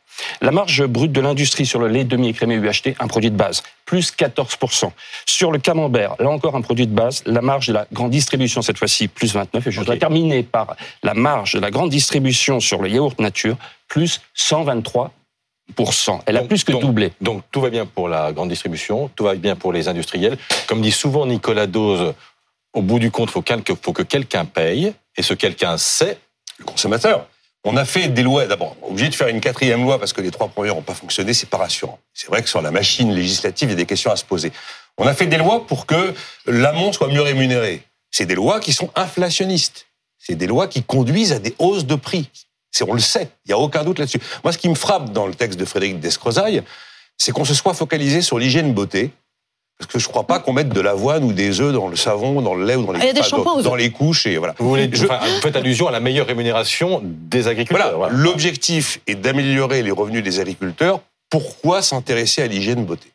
la 0.41 0.51
marge 0.51 0.86
brute 0.86 1.12
de 1.12 1.22
l'industrie 1.22 1.65
sur 1.65 1.79
le 1.79 1.88
lait 1.88 2.03
demi-écrémé 2.03 2.55
UHT, 2.55 2.95
un 3.00 3.07
produit 3.07 3.31
de 3.31 3.36
base, 3.36 3.63
plus 3.86 4.12
14%. 4.12 4.91
Sur 5.25 5.51
le 5.51 5.60
camembert, 5.60 6.15
là 6.19 6.29
encore 6.29 6.55
un 6.55 6.62
produit 6.62 6.88
de 6.88 6.93
base, 6.93 7.24
la 7.25 7.41
marge 7.41 7.67
de 7.67 7.74
la 7.74 7.88
grande 7.91 8.12
distribution 8.12 8.62
cette 8.62 8.77
fois-ci, 8.77 9.07
plus 9.07 9.34
29. 9.34 9.67
Et 9.67 9.72
je 9.72 9.79
voudrais 9.79 9.98
terminer 9.98 10.43
par 10.43 10.75
la 11.03 11.13
marge 11.13 11.53
de 11.53 11.60
la 11.60 11.72
grande 11.72 11.89
distribution 11.89 12.60
sur 12.60 12.81
le 12.81 12.89
yaourt 12.89 13.19
nature, 13.19 13.57
plus 13.88 14.22
123% 14.38 15.10
elle 16.25 16.38
a 16.38 16.43
plus 16.43 16.63
que 16.63 16.72
doublé. 16.72 17.12
Donc 17.22 17.43
tout 17.51 17.62
va 17.62 17.69
bien 17.69 17.86
pour 17.86 18.07
la 18.07 18.31
grande 18.31 18.50
distribution, 18.50 19.10
tout 19.15 19.24
va 19.24 19.36
bien 19.36 19.55
pour 19.55 19.74
les 19.74 19.88
industriels. 19.88 20.38
Comme 20.67 20.81
dit 20.81 20.91
souvent 20.91 21.25
Nicolas 21.25 21.67
Dose, 21.67 22.13
au 22.74 22.81
bout 22.81 23.00
du 23.00 23.12
compte, 23.12 23.29
il 23.29 23.75
faut 23.81 23.93
que 23.93 24.03
quelqu'un 24.03 24.45
paye, 24.45 24.93
et 25.17 25.22
ce 25.22 25.34
quelqu'un, 25.34 25.77
c'est 25.77 26.19
le 26.60 26.65
consommateur. 26.65 27.27
On 27.67 27.77
a 27.77 27.84
fait 27.84 28.10
des 28.10 28.22
lois, 28.22 28.45
d'abord, 28.45 28.77
obligé 28.84 29.10
de 29.10 29.15
faire 29.15 29.27
une 29.27 29.41
quatrième 29.41 29.81
loi 29.81 29.98
parce 30.00 30.13
que 30.13 30.22
les 30.22 30.29
trois 30.29 30.48
premières 30.48 30.75
n'ont 30.75 30.84
pas 30.84 30.93
fonctionné, 30.93 31.34
c'est 31.34 31.50
pas 31.50 31.57
rassurant. 31.57 31.98
C'est 32.13 32.27
vrai 32.27 32.43
que 32.43 32.50
sur 32.50 32.62
la 32.62 32.69
machine 32.69 33.12
législative, 33.12 33.69
il 33.69 33.72
y 33.72 33.74
a 33.74 33.77
des 33.77 33.88
questions 33.88 34.12
à 34.12 34.15
se 34.15 34.24
poser. 34.24 34.51
On 34.98 35.07
a 35.07 35.15
fait 35.15 35.25
des 35.25 35.38
lois 35.38 35.65
pour 35.65 35.88
que 35.88 36.13
l'amont 36.45 36.93
soit 36.93 37.07
mieux 37.07 37.24
rémunéré. 37.24 37.81
C'est 38.12 38.27
des 38.27 38.36
lois 38.36 38.60
qui 38.60 38.72
sont 38.72 38.91
inflationnistes. 38.95 39.88
C'est 40.19 40.36
des 40.36 40.45
lois 40.45 40.67
qui 40.67 40.84
conduisent 40.84 41.34
à 41.34 41.39
des 41.39 41.55
hausses 41.57 41.86
de 41.86 41.95
prix. 41.95 42.29
On 42.88 42.93
le 42.93 43.00
sait, 43.00 43.29
il 43.45 43.50
n'y 43.50 43.53
a 43.53 43.57
aucun 43.57 43.84
doute 43.84 43.98
là-dessus. 43.98 44.19
Moi, 44.43 44.53
ce 44.53 44.57
qui 44.57 44.69
me 44.69 44.75
frappe 44.75 45.12
dans 45.12 45.25
le 45.25 45.34
texte 45.34 45.60
de 45.60 45.65
Frédéric 45.65 46.00
Descrozaille, 46.00 46.62
c'est 47.17 47.31
qu'on 47.31 47.45
se 47.45 47.53
soit 47.53 47.74
focalisé 47.74 48.22
sur 48.22 48.38
l'hygiène 48.38 48.74
beauté, 48.74 49.12
Parce 49.77 49.91
que 49.91 50.00
je 50.00 50.08
ne 50.08 50.10
crois 50.10 50.25
pas 50.25 50.39
qu'on 50.39 50.53
mette 50.53 50.70
de 50.70 50.79
l'avoine 50.79 51.24
ou 51.25 51.34
des 51.34 51.60
œufs 51.60 51.74
dans 51.74 51.89
le 51.89 51.98
savon, 51.98 52.41
dans 52.41 52.55
le 52.55 52.65
lait 52.65 52.75
ou 52.75 52.86
dans 52.86 52.94
les, 52.94 53.00
ah, 53.01 53.05
y 53.08 53.10
a 53.10 53.13
des 53.13 53.22
dans, 53.29 53.62
dans 53.62 53.75
les 53.75 53.91
couches. 53.91 54.25
Et 54.25 54.38
voilà. 54.38 54.55
Vous, 54.58 54.70
voulez, 54.70 54.89
je, 54.91 55.05
vous 55.05 55.41
faites 55.41 55.55
allusion 55.58 55.88
à 55.88 55.91
la 55.91 56.00
meilleure 56.00 56.27
rémunération 56.27 57.01
des 57.03 57.50
agriculteurs. 57.50 57.98
Voilà. 57.98 58.13
L'objectif 58.15 59.01
est 59.05 59.15
d'améliorer 59.15 59.84
les 59.84 59.91
revenus 59.91 60.24
des 60.24 60.39
agriculteurs. 60.39 61.01
Pourquoi 61.29 61.82
s'intéresser 61.82 62.41
à 62.41 62.48
l'hygiène 62.48 62.86
beauté? 62.86 63.10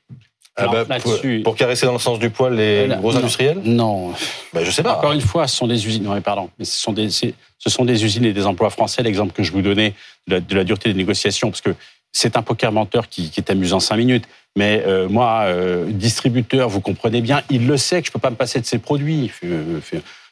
Ah 0.56 0.66
bah, 0.66 0.98
pour, 1.42 1.56
caresser 1.56 1.86
dans 1.86 1.94
le 1.94 1.98
sens 1.98 2.18
du 2.18 2.28
poil 2.28 2.54
les 2.54 2.90
euh, 2.90 2.96
gros 2.96 3.16
industriels? 3.16 3.62
Non. 3.64 4.12
Bah, 4.52 4.62
je 4.62 4.70
sais 4.70 4.82
pas. 4.82 4.98
Encore 4.98 5.12
une 5.12 5.22
fois, 5.22 5.48
ce 5.48 5.56
sont 5.56 5.66
des 5.66 5.86
usines. 5.86 6.02
Non, 6.02 6.20
pardon. 6.20 6.50
Mais 6.58 6.66
ce 6.66 6.78
sont 6.78 6.92
des, 6.92 7.08
ce 7.08 7.30
sont 7.70 7.86
des 7.86 8.04
usines 8.04 8.26
et 8.26 8.34
des 8.34 8.44
emplois 8.44 8.68
français. 8.68 9.02
L'exemple 9.02 9.32
que 9.32 9.42
je 9.42 9.52
vous 9.52 9.62
donnais 9.62 9.94
de 10.26 10.34
la, 10.34 10.40
de 10.40 10.54
la 10.54 10.64
dureté 10.64 10.90
des 10.90 10.98
négociations, 10.98 11.50
parce 11.50 11.62
que 11.62 11.74
c'est 12.12 12.36
un 12.36 12.42
poker 12.42 12.72
menteur 12.72 13.08
qui, 13.08 13.30
qui 13.30 13.40
est 13.40 13.50
amusant 13.50 13.80
cinq 13.80 13.96
minutes. 13.96 14.24
Mais 14.56 14.82
euh, 14.86 15.08
moi, 15.08 15.42
euh, 15.44 15.86
distributeur, 15.90 16.68
vous 16.68 16.80
comprenez 16.80 17.20
bien, 17.20 17.42
il 17.50 17.66
le 17.66 17.76
sait 17.76 18.00
que 18.00 18.08
je 18.08 18.12
peux 18.12 18.18
pas 18.18 18.30
me 18.30 18.36
passer 18.36 18.60
de 18.60 18.66
ses 18.66 18.78
produits. 18.78 19.30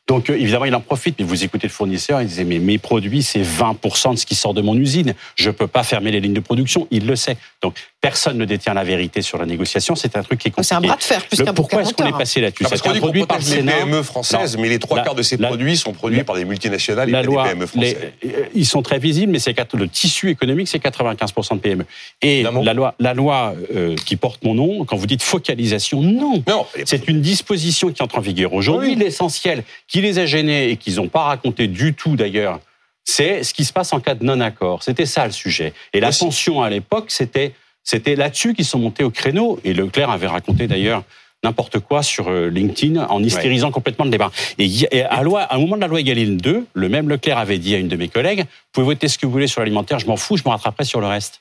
Donc, 0.08 0.30
évidemment, 0.30 0.64
il 0.64 0.74
en 0.74 0.80
profite. 0.80 1.18
Mais 1.18 1.24
vous 1.24 1.44
écoutez 1.44 1.66
le 1.66 1.72
fournisseur, 1.72 2.20
il 2.22 2.28
disait, 2.28 2.44
mais 2.44 2.58
mes 2.58 2.78
produits, 2.78 3.22
c'est 3.22 3.42
20% 3.42 4.14
de 4.14 4.18
ce 4.18 4.26
qui 4.26 4.34
sort 4.34 4.54
de 4.54 4.62
mon 4.62 4.74
usine. 4.74 5.14
Je 5.36 5.50
peux 5.50 5.66
pas 5.66 5.82
fermer 5.82 6.10
les 6.10 6.20
lignes 6.20 6.34
de 6.34 6.40
production. 6.40 6.88
Il 6.90 7.06
le 7.06 7.14
sait. 7.14 7.36
Donc, 7.62 7.74
personne 8.00 8.38
ne 8.38 8.44
détient 8.44 8.74
la 8.74 8.84
vérité 8.84 9.22
sur 9.22 9.38
la 9.38 9.46
négociation. 9.46 9.96
C'est 9.96 10.16
un 10.16 10.22
truc 10.22 10.38
qui 10.38 10.48
est 10.48 10.50
compliqué. 10.50 10.68
C'est 10.68 10.74
un 10.74 10.80
bras 10.80 10.96
de 10.96 11.02
fer, 11.02 11.24
plus 11.26 11.42
qu'un 11.42 11.52
Pourquoi 11.52 11.82
est-ce 11.82 11.92
qu'on 11.92 12.06
est 12.06 12.12
passé 12.12 12.40
là-dessus 12.40 12.64
Parce 12.64 12.80
qu'on 12.80 12.92
dit 12.92 13.00
qu'on 13.00 13.12
protège 13.12 13.56
les 13.56 13.62
PME 13.62 14.02
françaises, 14.02 14.56
mais 14.56 14.68
les 14.68 14.78
trois 14.78 15.02
quarts 15.02 15.14
de 15.14 15.22
ces 15.22 15.36
produits 15.36 15.76
sont 15.76 15.92
produits 15.92 16.22
par 16.22 16.36
des 16.36 16.44
multinationales 16.44 17.08
et 17.08 17.12
des 17.12 17.28
PME 17.28 17.66
françaises. 17.66 17.96
Euh, 18.24 18.44
ils 18.54 18.66
sont 18.66 18.82
très 18.82 18.98
visibles, 18.98 19.32
mais 19.32 19.38
c'est 19.38 19.56
le 19.74 19.88
tissu 19.88 20.30
économique, 20.30 20.68
c'est 20.68 20.82
95% 20.82 21.54
de 21.54 21.60
PME. 21.60 21.84
Et 22.22 22.42
la 22.42 22.74
loi, 22.74 22.94
la 22.98 23.14
loi 23.14 23.54
euh, 23.74 23.96
qui 24.06 24.16
porte 24.16 24.42
mon 24.44 24.54
nom, 24.54 24.84
quand 24.84 24.96
vous 24.96 25.06
dites 25.06 25.22
focalisation, 25.22 26.00
non. 26.00 26.42
non 26.46 26.66
c'est 26.84 27.08
une 27.08 27.20
disposition 27.20 27.90
qui 27.92 28.02
entre 28.02 28.18
en 28.18 28.20
vigueur 28.20 28.52
aujourd'hui. 28.54 28.94
L'essentiel 28.94 29.64
qui 29.86 30.00
les 30.00 30.18
a 30.18 30.26
gênés 30.26 30.70
et 30.70 30.76
qu'ils 30.76 30.96
n'ont 30.96 31.08
pas 31.08 31.24
raconté 31.24 31.66
du 31.66 31.94
tout 31.94 32.16
d'ailleurs, 32.16 32.60
c'est 33.04 33.42
ce 33.42 33.54
qui 33.54 33.64
se 33.64 33.72
passe 33.72 33.92
en 33.92 34.00
cas 34.00 34.14
de 34.14 34.24
non-accord. 34.24 34.82
C'était 34.82 35.06
ça 35.06 35.26
le 35.26 35.32
sujet. 35.32 35.72
Et 35.92 36.00
la 36.00 36.12
tension 36.12 36.62
à 36.62 36.70
l'époque, 36.70 37.06
c'était 37.08 37.52
c'était 37.88 38.16
là-dessus 38.16 38.52
qu'ils 38.52 38.66
sont 38.66 38.78
montés 38.78 39.02
au 39.02 39.10
créneau. 39.10 39.58
Et 39.64 39.72
Leclerc 39.72 40.10
avait 40.10 40.26
raconté 40.26 40.66
d'ailleurs 40.66 41.04
n'importe 41.42 41.78
quoi 41.78 42.02
sur 42.02 42.28
euh, 42.28 42.50
LinkedIn 42.50 43.06
en 43.06 43.22
hystérisant 43.24 43.70
complètement 43.70 44.04
le 44.04 44.10
débat. 44.10 44.30
Et, 44.58 45.02
à, 45.04 45.22
loi, 45.22 45.40
à 45.40 45.54
un 45.54 45.58
moment 45.58 45.76
de 45.76 45.80
la 45.80 45.86
loi 45.86 45.98
Egaline 45.98 46.36
2, 46.36 46.66
le 46.74 46.88
même 46.90 47.08
Leclerc 47.08 47.38
avait 47.38 47.56
dit 47.56 47.74
à 47.74 47.78
une 47.78 47.88
de 47.88 47.96
mes 47.96 48.08
collègues, 48.08 48.40
vous 48.40 48.72
pouvez 48.72 48.84
voter 48.84 49.08
ce 49.08 49.16
que 49.16 49.24
vous 49.24 49.32
voulez 49.32 49.46
sur 49.46 49.62
l'alimentaire, 49.62 49.98
je 50.00 50.06
m'en 50.06 50.18
fous, 50.18 50.36
je 50.36 50.42
me 50.44 50.50
rattraperai 50.50 50.84
sur 50.84 51.00
le 51.00 51.06
reste. 51.06 51.40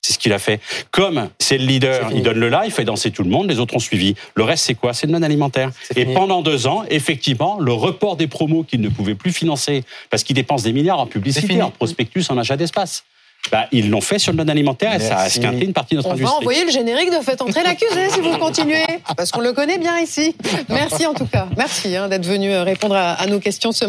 C'est 0.00 0.14
ce 0.14 0.18
qu'il 0.18 0.32
a 0.32 0.38
fait. 0.38 0.58
Comme 0.90 1.28
c'est 1.38 1.58
le 1.58 1.66
leader, 1.66 2.12
il 2.14 2.22
donne 2.22 2.38
le 2.38 2.50
il 2.64 2.70
fait 2.70 2.84
danser 2.84 3.10
tout 3.10 3.22
le 3.22 3.28
monde, 3.28 3.50
les 3.50 3.58
autres 3.58 3.76
ont 3.76 3.80
suivi. 3.80 4.14
Le 4.36 4.44
reste, 4.44 4.64
c'est 4.64 4.74
quoi? 4.74 4.94
C'est 4.94 5.06
le 5.06 5.12
non-alimentaire. 5.12 5.70
Et 5.96 6.06
pendant 6.06 6.40
deux 6.40 6.66
ans, 6.66 6.84
effectivement, 6.88 7.58
le 7.60 7.74
report 7.74 8.16
des 8.16 8.26
promos 8.26 8.62
qu'il 8.62 8.80
ne 8.80 8.88
pouvait 8.88 9.16
plus 9.16 9.32
financer, 9.32 9.84
parce 10.08 10.22
qu'il 10.22 10.34
dépense 10.34 10.62
des 10.62 10.72
milliards 10.72 11.00
en 11.00 11.06
publicité, 11.06 11.60
en 11.60 11.70
prospectus, 11.70 12.30
en 12.30 12.38
achat 12.38 12.56
d'espace. 12.56 13.04
Bah, 13.50 13.66
ils 13.72 13.90
l'ont 13.90 14.00
fait 14.00 14.18
sur 14.18 14.32
le 14.32 14.38
non-alimentaire 14.38 14.94
et 14.94 15.00
ça 15.00 15.18
a 15.18 15.26
esquinté 15.26 15.64
une 15.64 15.72
partie 15.72 15.94
de 15.94 15.98
notre 15.98 16.10
industrie. 16.10 16.30
On 16.30 16.38
va 16.38 16.40
envoyer 16.40 16.64
le 16.64 16.70
générique 16.70 17.10
de 17.10 17.22
Faites 17.22 17.42
entrer 17.42 17.62
l'accusé 17.62 18.10
si 18.10 18.20
vous 18.20 18.36
continuez, 18.38 18.84
parce 19.16 19.30
qu'on 19.30 19.40
le 19.40 19.52
connaît 19.52 19.78
bien 19.78 19.98
ici. 19.98 20.34
Merci 20.68 21.06
en 21.06 21.14
tout 21.14 21.26
cas. 21.26 21.48
Merci 21.56 21.96
hein, 21.96 22.08
d'être 22.08 22.26
venu 22.26 22.52
euh, 22.52 22.62
répondre 22.62 22.96
à 22.96 23.26
nos 23.26 23.40
questions 23.40 23.72
ce 23.72 23.84
matin. 23.84 23.88